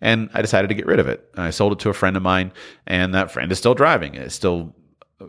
[0.00, 1.28] And I decided to get rid of it.
[1.36, 2.52] I sold it to a friend of mine,
[2.86, 4.14] and that friend is still driving.
[4.14, 4.74] It's still
[5.20, 5.26] uh,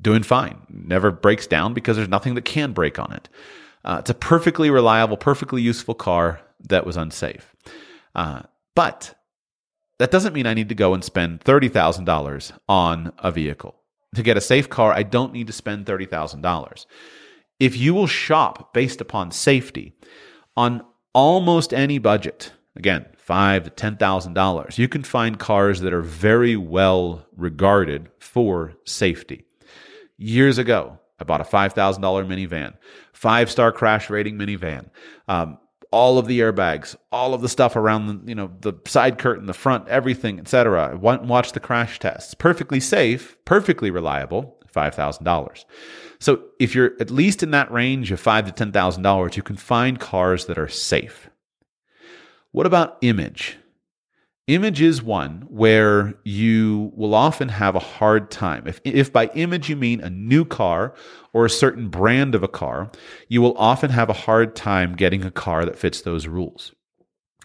[0.00, 0.60] doing fine.
[0.68, 3.28] Never breaks down because there's nothing that can break on it.
[3.84, 7.54] Uh, it's a perfectly reliable, perfectly useful car that was unsafe.
[8.14, 8.42] Uh,
[8.74, 9.14] but
[9.98, 13.77] that doesn't mean I need to go and spend $30,000 on a vehicle.
[14.14, 16.86] To get a safe car, I don't need to spend $30,000.
[17.60, 19.94] If you will shop based upon safety
[20.56, 25.92] on almost any budget, again, five to ten thousand dollars, you can find cars that
[25.92, 29.44] are very well regarded for safety.
[30.16, 32.74] Years ago, I bought a five thousand dollar minivan,
[33.12, 34.88] five star crash rating minivan.
[35.26, 35.58] Um,
[35.90, 39.46] all of the airbags, all of the stuff around the, you know, the side curtain,
[39.46, 40.96] the front, everything, etc.
[41.00, 42.34] Went and watched the crash tests.
[42.34, 45.64] Perfectly safe, perfectly reliable, $5,000.
[46.18, 49.98] So if you're at least in that range of five to $10,000, you can find
[49.98, 51.30] cars that are safe.
[52.52, 53.56] What about image?
[54.48, 58.66] Image is one where you will often have a hard time.
[58.66, 60.94] If, if by image you mean a new car
[61.34, 62.90] or a certain brand of a car,
[63.28, 66.72] you will often have a hard time getting a car that fits those rules.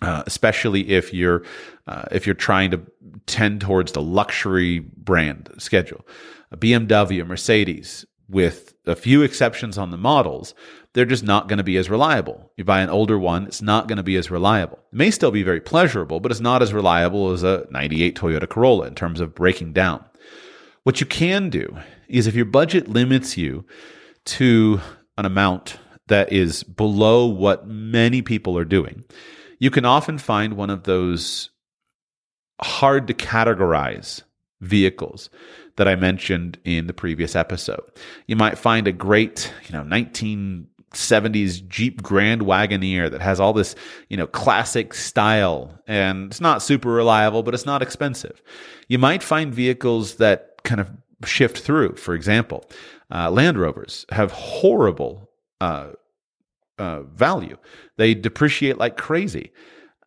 [0.02, 1.44] Uh, especially if you're
[1.88, 2.82] uh, if you're trying to
[3.26, 6.06] tend towards the luxury brand schedule,
[6.52, 10.56] a BMW, a Mercedes, with a few exceptions on the models,
[10.94, 12.52] they're just not going to be as reliable.
[12.56, 14.80] You buy an older one, it's not going to be as reliable.
[14.92, 18.48] It may still be very pleasurable, but it's not as reliable as a 98 Toyota
[18.48, 20.06] Corolla in terms of breaking down.
[20.84, 21.78] What you can do
[22.08, 23.66] is if your budget limits you
[24.26, 24.80] to
[25.18, 25.78] an amount
[26.08, 29.04] that is below what many people are doing,
[29.60, 31.50] you can often find one of those
[32.62, 34.22] hard to categorize
[34.62, 35.30] vehicles
[35.76, 37.84] that I mentioned in the previous episode.
[38.28, 43.54] You might find a great, you know, 19 70s Jeep Grand Wagoneer that has all
[43.54, 43.76] this,
[44.10, 48.42] you know, classic style and it's not super reliable, but it's not expensive.
[48.88, 50.90] You might find vehicles that kind of
[51.26, 51.96] shift through.
[51.96, 52.66] For example,
[53.14, 55.30] uh, Land Rovers have horrible
[55.62, 55.92] uh,
[56.78, 57.58] uh, value.
[57.98, 59.52] They depreciate like crazy.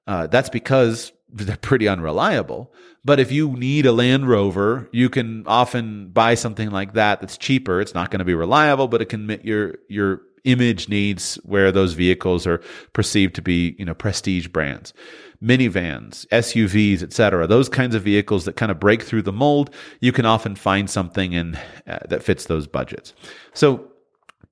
[0.07, 2.73] Uh, that's because they're pretty unreliable.
[3.05, 7.39] But if you need a Land Rover, you can often buy something like that that's
[7.39, 7.81] cheaper.
[7.81, 11.71] It's not going to be reliable, but it can meet your your image needs where
[11.71, 12.63] those vehicles are
[12.95, 14.95] perceived to be, you know, prestige brands.
[15.43, 17.47] Minivans, SUVs, etc.
[17.47, 20.89] Those kinds of vehicles that kind of break through the mold, you can often find
[20.89, 21.57] something in
[21.87, 23.13] uh, that fits those budgets.
[23.53, 23.89] So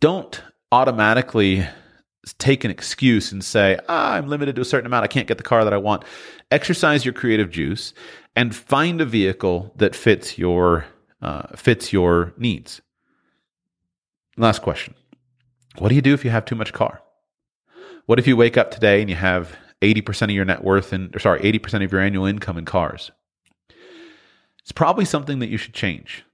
[0.00, 1.66] don't automatically
[2.38, 5.04] take an excuse and say, ah, I'm limited to a certain amount.
[5.04, 6.04] I can't get the car that I want.
[6.50, 7.94] Exercise your creative juice
[8.36, 10.86] and find a vehicle that fits your
[11.22, 12.82] uh, fits your needs.
[14.36, 14.94] Last question.
[15.78, 17.02] What do you do if you have too much car?
[18.06, 21.14] What if you wake up today and you have 80% of your net worth and
[21.20, 23.10] sorry, 80% of your annual income in cars?
[24.60, 26.24] It's probably something that you should change.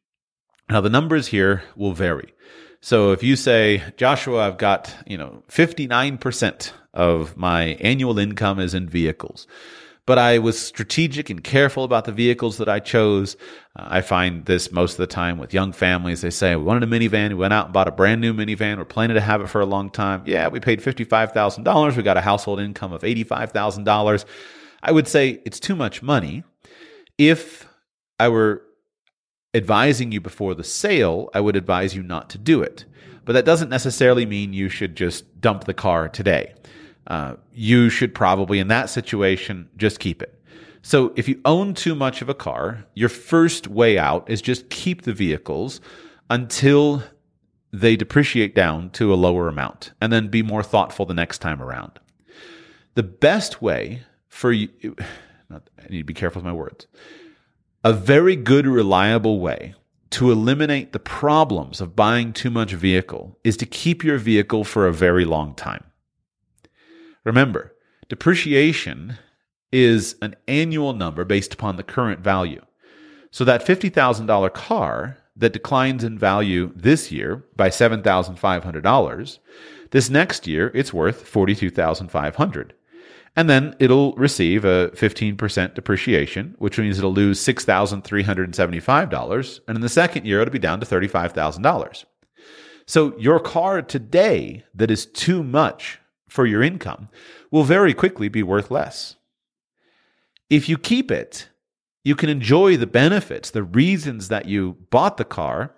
[0.68, 2.34] Now the numbers here will vary.
[2.80, 8.74] So if you say, Joshua, I've got, you know, 59% of my annual income is
[8.74, 9.46] in vehicles
[10.10, 13.36] but I was strategic and careful about the vehicles that I chose.
[13.78, 16.22] Uh, I find this most of the time with young families.
[16.22, 17.28] They say, We wanted a minivan.
[17.28, 18.78] We went out and bought a brand new minivan.
[18.78, 20.24] We're planning to have it for a long time.
[20.26, 21.96] Yeah, we paid $55,000.
[21.96, 24.24] We got a household income of $85,000.
[24.82, 26.42] I would say it's too much money.
[27.16, 27.68] If
[28.18, 28.62] I were
[29.54, 32.84] advising you before the sale, I would advise you not to do it.
[33.24, 36.54] But that doesn't necessarily mean you should just dump the car today
[37.10, 40.40] uh, you should probably, in that situation, just keep it.
[40.80, 44.70] So if you own too much of a car, your first way out is just
[44.70, 45.80] keep the vehicles
[46.30, 47.02] until
[47.72, 51.60] they depreciate down to a lower amount and then be more thoughtful the next time
[51.60, 51.98] around.
[52.94, 54.68] The best way for you,
[55.50, 56.86] I need to be careful with my words,
[57.82, 59.74] a very good, reliable way
[60.10, 64.86] to eliminate the problems of buying too much vehicle is to keep your vehicle for
[64.86, 65.84] a very long time.
[67.24, 67.74] Remember,
[68.08, 69.18] depreciation
[69.72, 72.62] is an annual number based upon the current value.
[73.30, 79.38] So that $50,000 car that declines in value this year by $7,500,
[79.90, 82.74] this next year it's worth 42,500.
[83.36, 89.60] And then it'll receive a 15% depreciation, which means it'll lose $6,375.
[89.68, 92.04] And in the second year, it'll be down to $35,000.
[92.86, 95.99] So your car today that is too much
[96.30, 97.08] for your income
[97.50, 99.16] will very quickly be worth less.
[100.48, 101.48] If you keep it,
[102.04, 105.74] you can enjoy the benefits, the reasons that you bought the car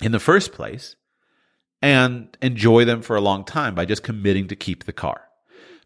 [0.00, 0.96] in the first place,
[1.80, 5.22] and enjoy them for a long time by just committing to keep the car.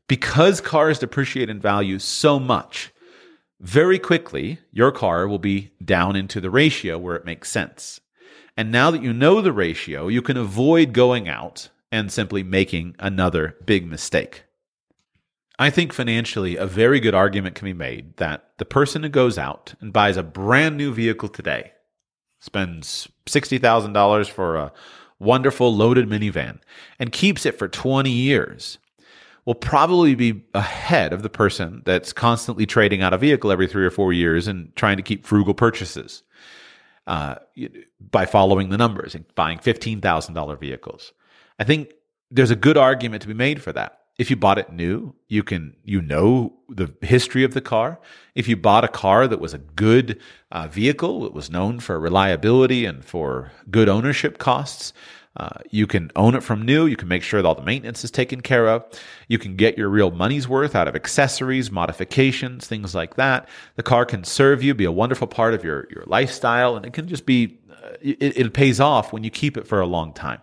[0.09, 2.93] Because cars depreciate in value so much,
[3.61, 8.01] very quickly your car will be down into the ratio where it makes sense.
[8.57, 12.97] And now that you know the ratio, you can avoid going out and simply making
[12.99, 14.45] another big mistake.
[15.59, 19.39] I think financially, a very good argument can be made that the person who goes
[19.39, 21.73] out and buys a brand new vehicle today,
[22.41, 24.73] spends $60,000 for a
[25.21, 26.59] wonderful loaded minivan
[26.99, 28.79] and keeps it for 20 years
[29.45, 33.85] will probably be ahead of the person that's constantly trading out a vehicle every three
[33.85, 36.23] or four years and trying to keep frugal purchases
[37.07, 37.37] uh,
[38.01, 41.13] by following the numbers and buying $15,000 vehicles.
[41.63, 41.95] I think
[42.29, 44.01] there's a good argument to be made for that.
[44.19, 48.01] If you bought it new, you can you know the history of the car.
[48.35, 50.21] If you bought a car that was a good
[50.51, 54.93] uh, vehicle, it was known for reliability and for good ownership costs.
[55.37, 56.87] Uh, you can own it from new.
[56.87, 58.85] You can make sure that all the maintenance is taken care of.
[59.29, 63.49] You can get your real money's worth out of accessories, modifications, things like that.
[63.77, 66.93] The car can serve you, be a wonderful part of your, your lifestyle, and it
[66.93, 70.13] can just be, uh, it, it pays off when you keep it for a long
[70.13, 70.41] time.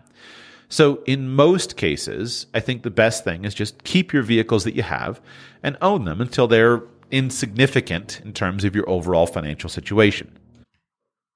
[0.70, 4.76] So, in most cases, I think the best thing is just keep your vehicles that
[4.76, 5.20] you have
[5.64, 10.38] and own them until they're insignificant in terms of your overall financial situation.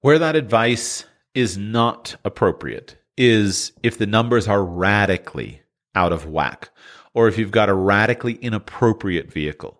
[0.02, 5.62] Where that advice is not appropriate is if the numbers are radically
[5.96, 6.70] out of whack
[7.14, 9.80] or if you've got a radically inappropriate vehicle.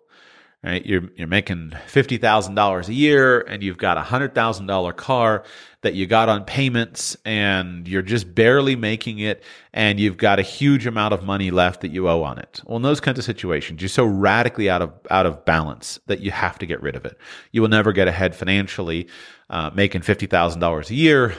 [0.64, 0.84] Right?
[0.86, 4.94] You're you're making fifty thousand dollars a year, and you've got a hundred thousand dollar
[4.94, 5.44] car
[5.82, 9.42] that you got on payments, and you're just barely making it,
[9.74, 12.62] and you've got a huge amount of money left that you owe on it.
[12.64, 16.20] Well, in those kinds of situations, you're so radically out of out of balance that
[16.20, 17.18] you have to get rid of it.
[17.52, 19.08] You will never get ahead financially,
[19.50, 21.34] uh, making fifty thousand dollars a year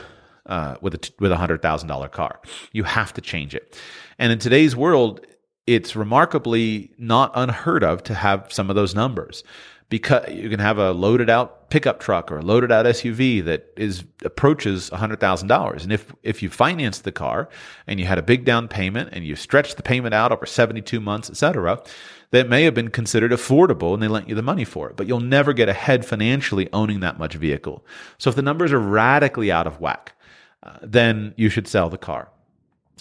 [0.46, 2.40] uh, with a with a hundred thousand dollar car.
[2.74, 3.76] You have to change it.
[4.20, 5.26] And in today's world,
[5.68, 9.44] it's remarkably not unheard of to have some of those numbers.
[9.88, 13.72] Because you can have a loaded out pickup truck or a loaded out SUV that
[13.78, 17.50] is approaches $100,000 and if if you finance the car
[17.86, 21.00] and you had a big down payment and you stretch the payment out over 72
[21.00, 21.84] months etc
[22.32, 24.96] that may have been considered affordable and they lent you the money for it.
[24.96, 27.86] But you'll never get ahead financially owning that much vehicle.
[28.18, 30.16] So if the numbers are radically out of whack
[30.64, 32.30] uh, then you should sell the car.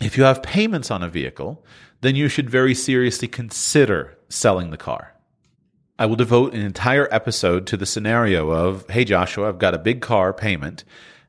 [0.01, 1.65] If you have payments on a vehicle,
[2.05, 5.15] then you should very seriously consider selling the car.
[5.99, 9.79] I will devote an entire episode to the scenario of, hey, Joshua, I've got a
[9.79, 10.85] big car payment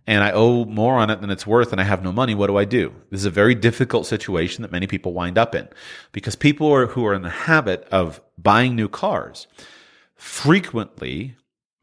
[0.08, 2.36] and I owe more on it than it's worth and I have no money.
[2.36, 2.94] What do I do?
[3.10, 5.68] This is a very difficult situation that many people wind up in
[6.12, 9.48] because people are, who are in the habit of buying new cars
[10.16, 11.36] frequently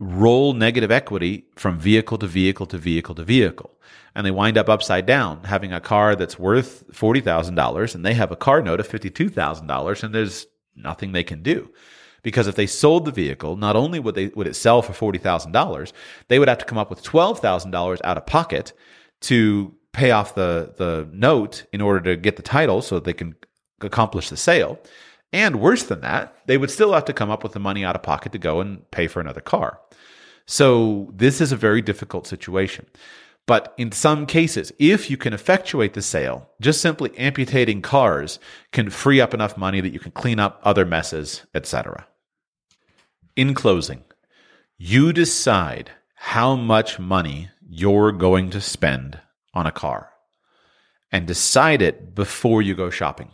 [0.03, 3.71] roll negative equity from vehicle to vehicle to vehicle to vehicle.
[4.15, 8.33] And they wind up upside down, having a car that's worth $40,000 and they have
[8.33, 11.71] a car note of $52,000 and there's nothing they can do.
[12.23, 15.93] Because if they sold the vehicle, not only would they would it sell for $40,000,
[16.29, 18.73] they would have to come up with $12,000 out of pocket
[19.23, 23.13] to pay off the the note in order to get the title so that they
[23.13, 23.35] can
[23.81, 24.79] accomplish the sale.
[25.33, 27.97] And worse than that, they would still have to come up with the money out
[27.97, 29.81] of pocket to go and pay for another car.
[30.47, 32.87] So this is a very difficult situation.
[33.47, 38.39] But in some cases, if you can effectuate the sale, just simply amputating cars
[38.71, 42.07] can free up enough money that you can clean up other messes, etc.
[43.35, 44.05] In closing,
[44.77, 49.19] you decide how much money you're going to spend
[49.55, 50.11] on a car
[51.11, 53.31] and decide it before you go shopping.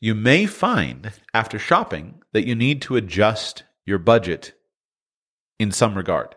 [0.00, 4.52] You may find after shopping that you need to adjust your budget
[5.58, 6.34] in some regard.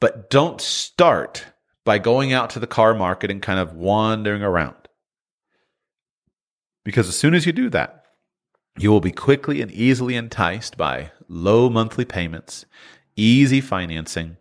[0.00, 1.46] But don't start
[1.84, 4.76] by going out to the car market and kind of wandering around.
[6.84, 8.04] Because as soon as you do that,
[8.76, 12.66] you will be quickly and easily enticed by low monthly payments,
[13.16, 14.36] easy financing.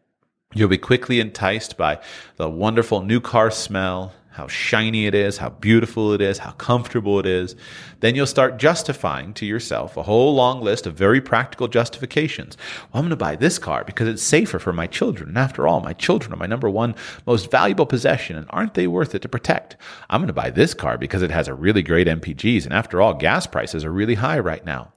[0.54, 2.00] You'll be quickly enticed by
[2.38, 7.20] the wonderful new car smell, how shiny it is, how beautiful it is, how comfortable
[7.20, 7.56] it is,
[8.00, 12.58] then you'll start justifying to yourself a whole long list of very practical justifications.
[12.92, 15.30] Well, I'm going to buy this car because it's safer for my children.
[15.30, 18.88] And after all, my children are my number one most valuable possession, and aren't they
[18.88, 19.78] worth it to protect?
[20.10, 23.02] I'm going to buy this car because it has a really great MPGs, and after
[23.02, 24.94] all, gas prices are really high right now.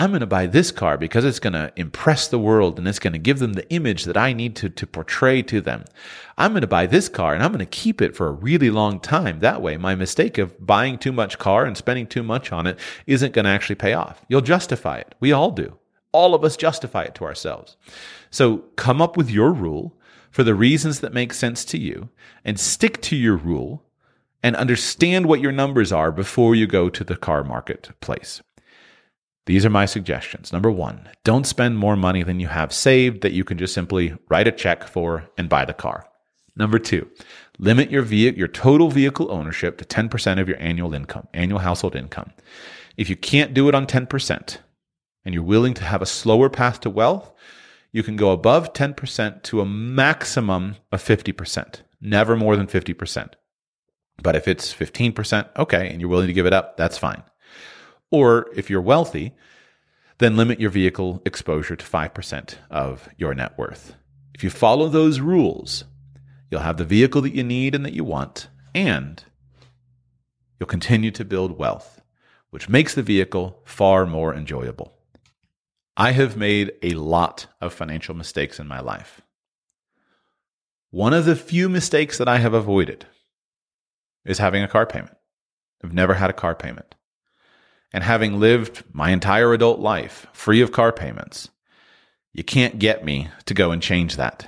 [0.00, 3.00] I'm going to buy this car because it's going to impress the world and it's
[3.00, 5.84] going to give them the image that I need to, to portray to them.
[6.36, 8.70] I'm going to buy this car and I'm going to keep it for a really
[8.70, 9.40] long time.
[9.40, 12.78] That way, my mistake of buying too much car and spending too much on it
[13.08, 14.24] isn't going to actually pay off.
[14.28, 15.16] You'll justify it.
[15.18, 15.76] We all do.
[16.12, 17.76] All of us justify it to ourselves.
[18.30, 19.98] So come up with your rule
[20.30, 22.08] for the reasons that make sense to you
[22.44, 23.82] and stick to your rule
[24.44, 28.42] and understand what your numbers are before you go to the car marketplace.
[29.48, 30.52] These are my suggestions.
[30.52, 34.14] Number one, don't spend more money than you have saved that you can just simply
[34.28, 36.06] write a check for and buy the car.
[36.54, 37.08] Number two,
[37.58, 41.96] limit your vehicle, your total vehicle ownership to 10% of your annual income, annual household
[41.96, 42.30] income.
[42.98, 44.58] If you can't do it on 10%
[45.24, 47.32] and you're willing to have a slower path to wealth,
[47.90, 53.30] you can go above 10% to a maximum of 50%, never more than 50%.
[54.22, 57.22] But if it's 15%, okay, and you're willing to give it up, that's fine.
[58.10, 59.34] Or if you're wealthy,
[60.18, 63.94] then limit your vehicle exposure to 5% of your net worth.
[64.34, 65.84] If you follow those rules,
[66.50, 69.22] you'll have the vehicle that you need and that you want, and
[70.58, 72.00] you'll continue to build wealth,
[72.50, 74.92] which makes the vehicle far more enjoyable.
[75.96, 79.20] I have made a lot of financial mistakes in my life.
[80.90, 83.06] One of the few mistakes that I have avoided
[84.24, 85.16] is having a car payment.
[85.84, 86.94] I've never had a car payment.
[87.92, 91.48] And having lived my entire adult life free of car payments,
[92.32, 94.46] you can't get me to go and change that.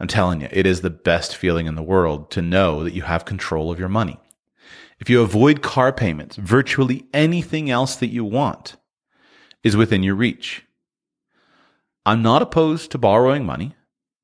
[0.00, 3.02] I'm telling you, it is the best feeling in the world to know that you
[3.02, 4.18] have control of your money.
[4.98, 8.76] If you avoid car payments, virtually anything else that you want
[9.62, 10.64] is within your reach.
[12.04, 13.74] I'm not opposed to borrowing money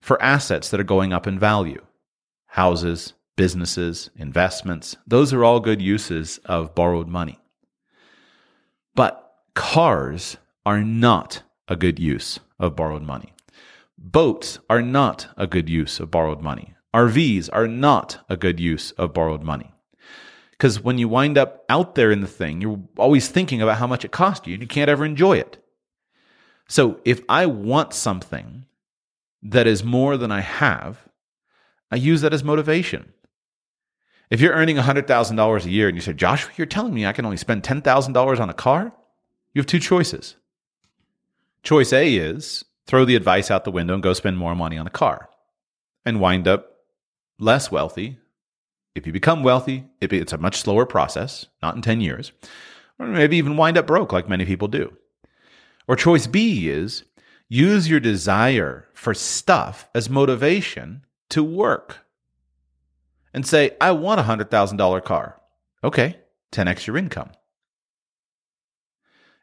[0.00, 1.82] for assets that are going up in value
[2.46, 4.94] houses, businesses, investments.
[5.06, 7.38] Those are all good uses of borrowed money.
[9.54, 13.34] Cars are not a good use of borrowed money.
[13.98, 16.74] Boats are not a good use of borrowed money.
[16.94, 19.72] RVs are not a good use of borrowed money.
[20.50, 23.86] Because when you wind up out there in the thing, you're always thinking about how
[23.86, 25.62] much it cost you and you can't ever enjoy it.
[26.68, 28.66] So if I want something
[29.42, 31.08] that is more than I have,
[31.90, 33.12] I use that as motivation.
[34.30, 37.24] If you're earning $100,000 a year and you say, Joshua, you're telling me I can
[37.24, 38.94] only spend $10,000 on a car?
[39.54, 40.36] You have two choices.
[41.62, 44.86] Choice A is throw the advice out the window and go spend more money on
[44.86, 45.28] a car
[46.04, 46.76] and wind up
[47.38, 48.18] less wealthy.
[48.94, 52.32] If you become wealthy, it's a much slower process, not in 10 years,
[52.98, 54.96] or maybe even wind up broke like many people do.
[55.88, 57.04] Or choice B is
[57.48, 61.98] use your desire for stuff as motivation to work
[63.34, 65.40] and say, I want a $100,000 car.
[65.84, 66.18] Okay,
[66.52, 67.30] 10x your income.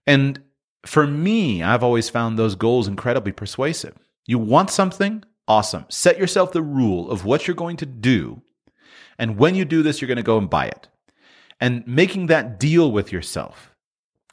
[0.10, 0.42] And
[0.88, 3.96] for me, I've always found those goals incredibly persuasive.
[4.26, 5.24] You want something?
[5.48, 5.86] Awesome.
[5.88, 8.42] Set yourself the rule of what you're going to do.
[9.20, 10.88] And when you do this, you're going to go and buy it.
[11.62, 13.76] And making that deal with yourself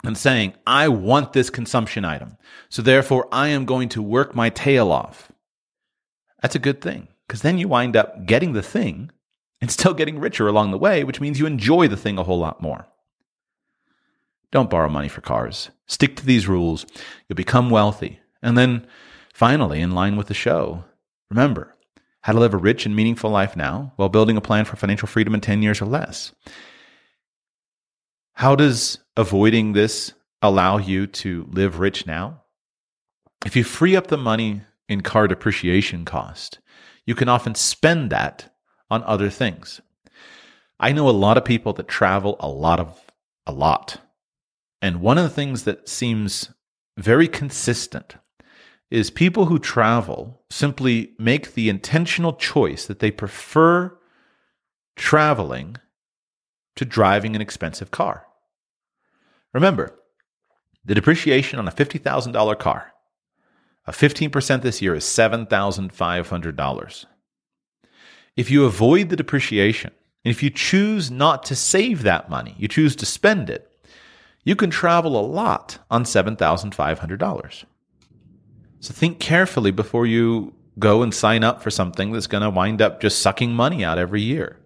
[0.02, 2.38] and saying, I want this consumption item.
[2.70, 5.30] So therefore, I am going to work my tail off.
[6.40, 9.10] That's a good thing because then you wind up getting the thing
[9.60, 12.38] and still getting richer along the way, which means you enjoy the thing a whole
[12.38, 12.86] lot more.
[14.52, 15.70] Don't borrow money for cars.
[15.86, 16.86] Stick to these rules.
[17.28, 18.20] You'll become wealthy.
[18.42, 18.86] And then,
[19.34, 20.84] finally, in line with the show,
[21.30, 21.74] remember
[22.22, 25.08] how to live a rich and meaningful life now while building a plan for financial
[25.08, 26.32] freedom in 10 years or less.
[28.34, 32.42] How does avoiding this allow you to live rich now?
[33.44, 36.58] If you free up the money in car depreciation cost,
[37.06, 38.52] you can often spend that
[38.90, 39.80] on other things.
[40.78, 43.00] I know a lot of people that travel a lot of
[43.46, 44.00] a lot.
[44.82, 46.50] And one of the things that seems
[46.96, 48.16] very consistent
[48.90, 53.98] is people who travel simply make the intentional choice that they prefer
[54.94, 55.76] traveling
[56.76, 58.26] to driving an expensive car.
[59.52, 59.98] Remember,
[60.84, 62.92] the depreciation on a $50,000 car,
[63.86, 67.06] a 15% this year is $7,500
[68.36, 69.90] if you avoid the depreciation,
[70.24, 73.70] and if you choose not to save that money, you choose to spend it,
[74.46, 77.64] you can travel a lot on $7,500.
[78.78, 82.80] So think carefully before you go and sign up for something that's going to wind
[82.80, 84.56] up just sucking money out every year.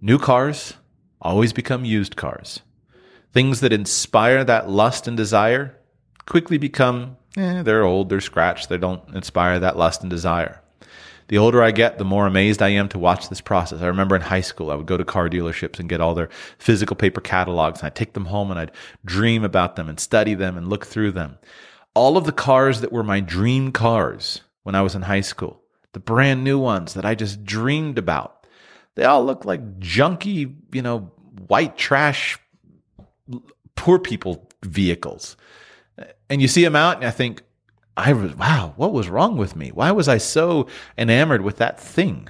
[0.00, 0.72] New cars
[1.20, 2.60] always become used cars.
[3.34, 5.76] Things that inspire that lust and desire
[6.24, 10.62] quickly become, eh, they're old, they're scratched, they don't inspire that lust and desire
[11.28, 13.80] the older I get, the more amazed I am to watch this process.
[13.80, 16.30] I remember in high school, I would go to car dealerships and get all their
[16.58, 18.72] physical paper catalogs, and I'd take them home and I'd
[19.04, 21.38] dream about them and study them and look through them.
[21.94, 25.62] All of the cars that were my dream cars when I was in high school,
[25.92, 28.46] the brand new ones that I just dreamed about,
[28.94, 31.12] they all look like junky, you know,
[31.46, 32.38] white trash,
[33.76, 35.36] poor people vehicles.
[36.30, 37.42] And you see them out, and I think,
[37.98, 39.70] I was, wow, what was wrong with me?
[39.70, 42.28] Why was I so enamored with that thing?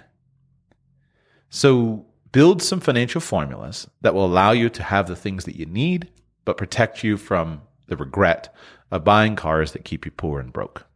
[1.51, 5.67] So build some financial formulas that will allow you to have the things that you
[5.67, 6.09] need,
[6.47, 8.55] but protect you from the regret
[8.91, 10.87] of buying cars that keep you poor and broke.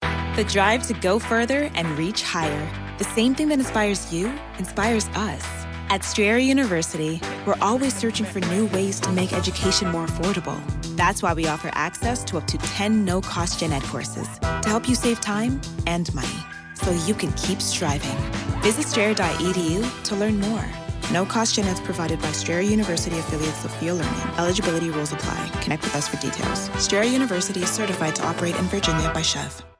[0.00, 2.96] The drive to go further and reach higher.
[2.98, 5.63] The same thing that inspires you inspires us.
[5.90, 10.58] At Strayer University, we're always searching for new ways to make education more affordable.
[10.96, 14.68] That's why we offer access to up to 10 no cost gen ed courses to
[14.68, 16.40] help you save time and money
[16.74, 18.16] so you can keep striving.
[18.62, 20.64] Visit strayer.edu to learn more.
[21.12, 24.38] No cost gen eds provided by Strayer University affiliates Sophia Learning.
[24.38, 25.48] Eligibility rules apply.
[25.60, 26.70] Connect with us for details.
[26.82, 29.73] Strayer University is certified to operate in Virginia by SCHEV.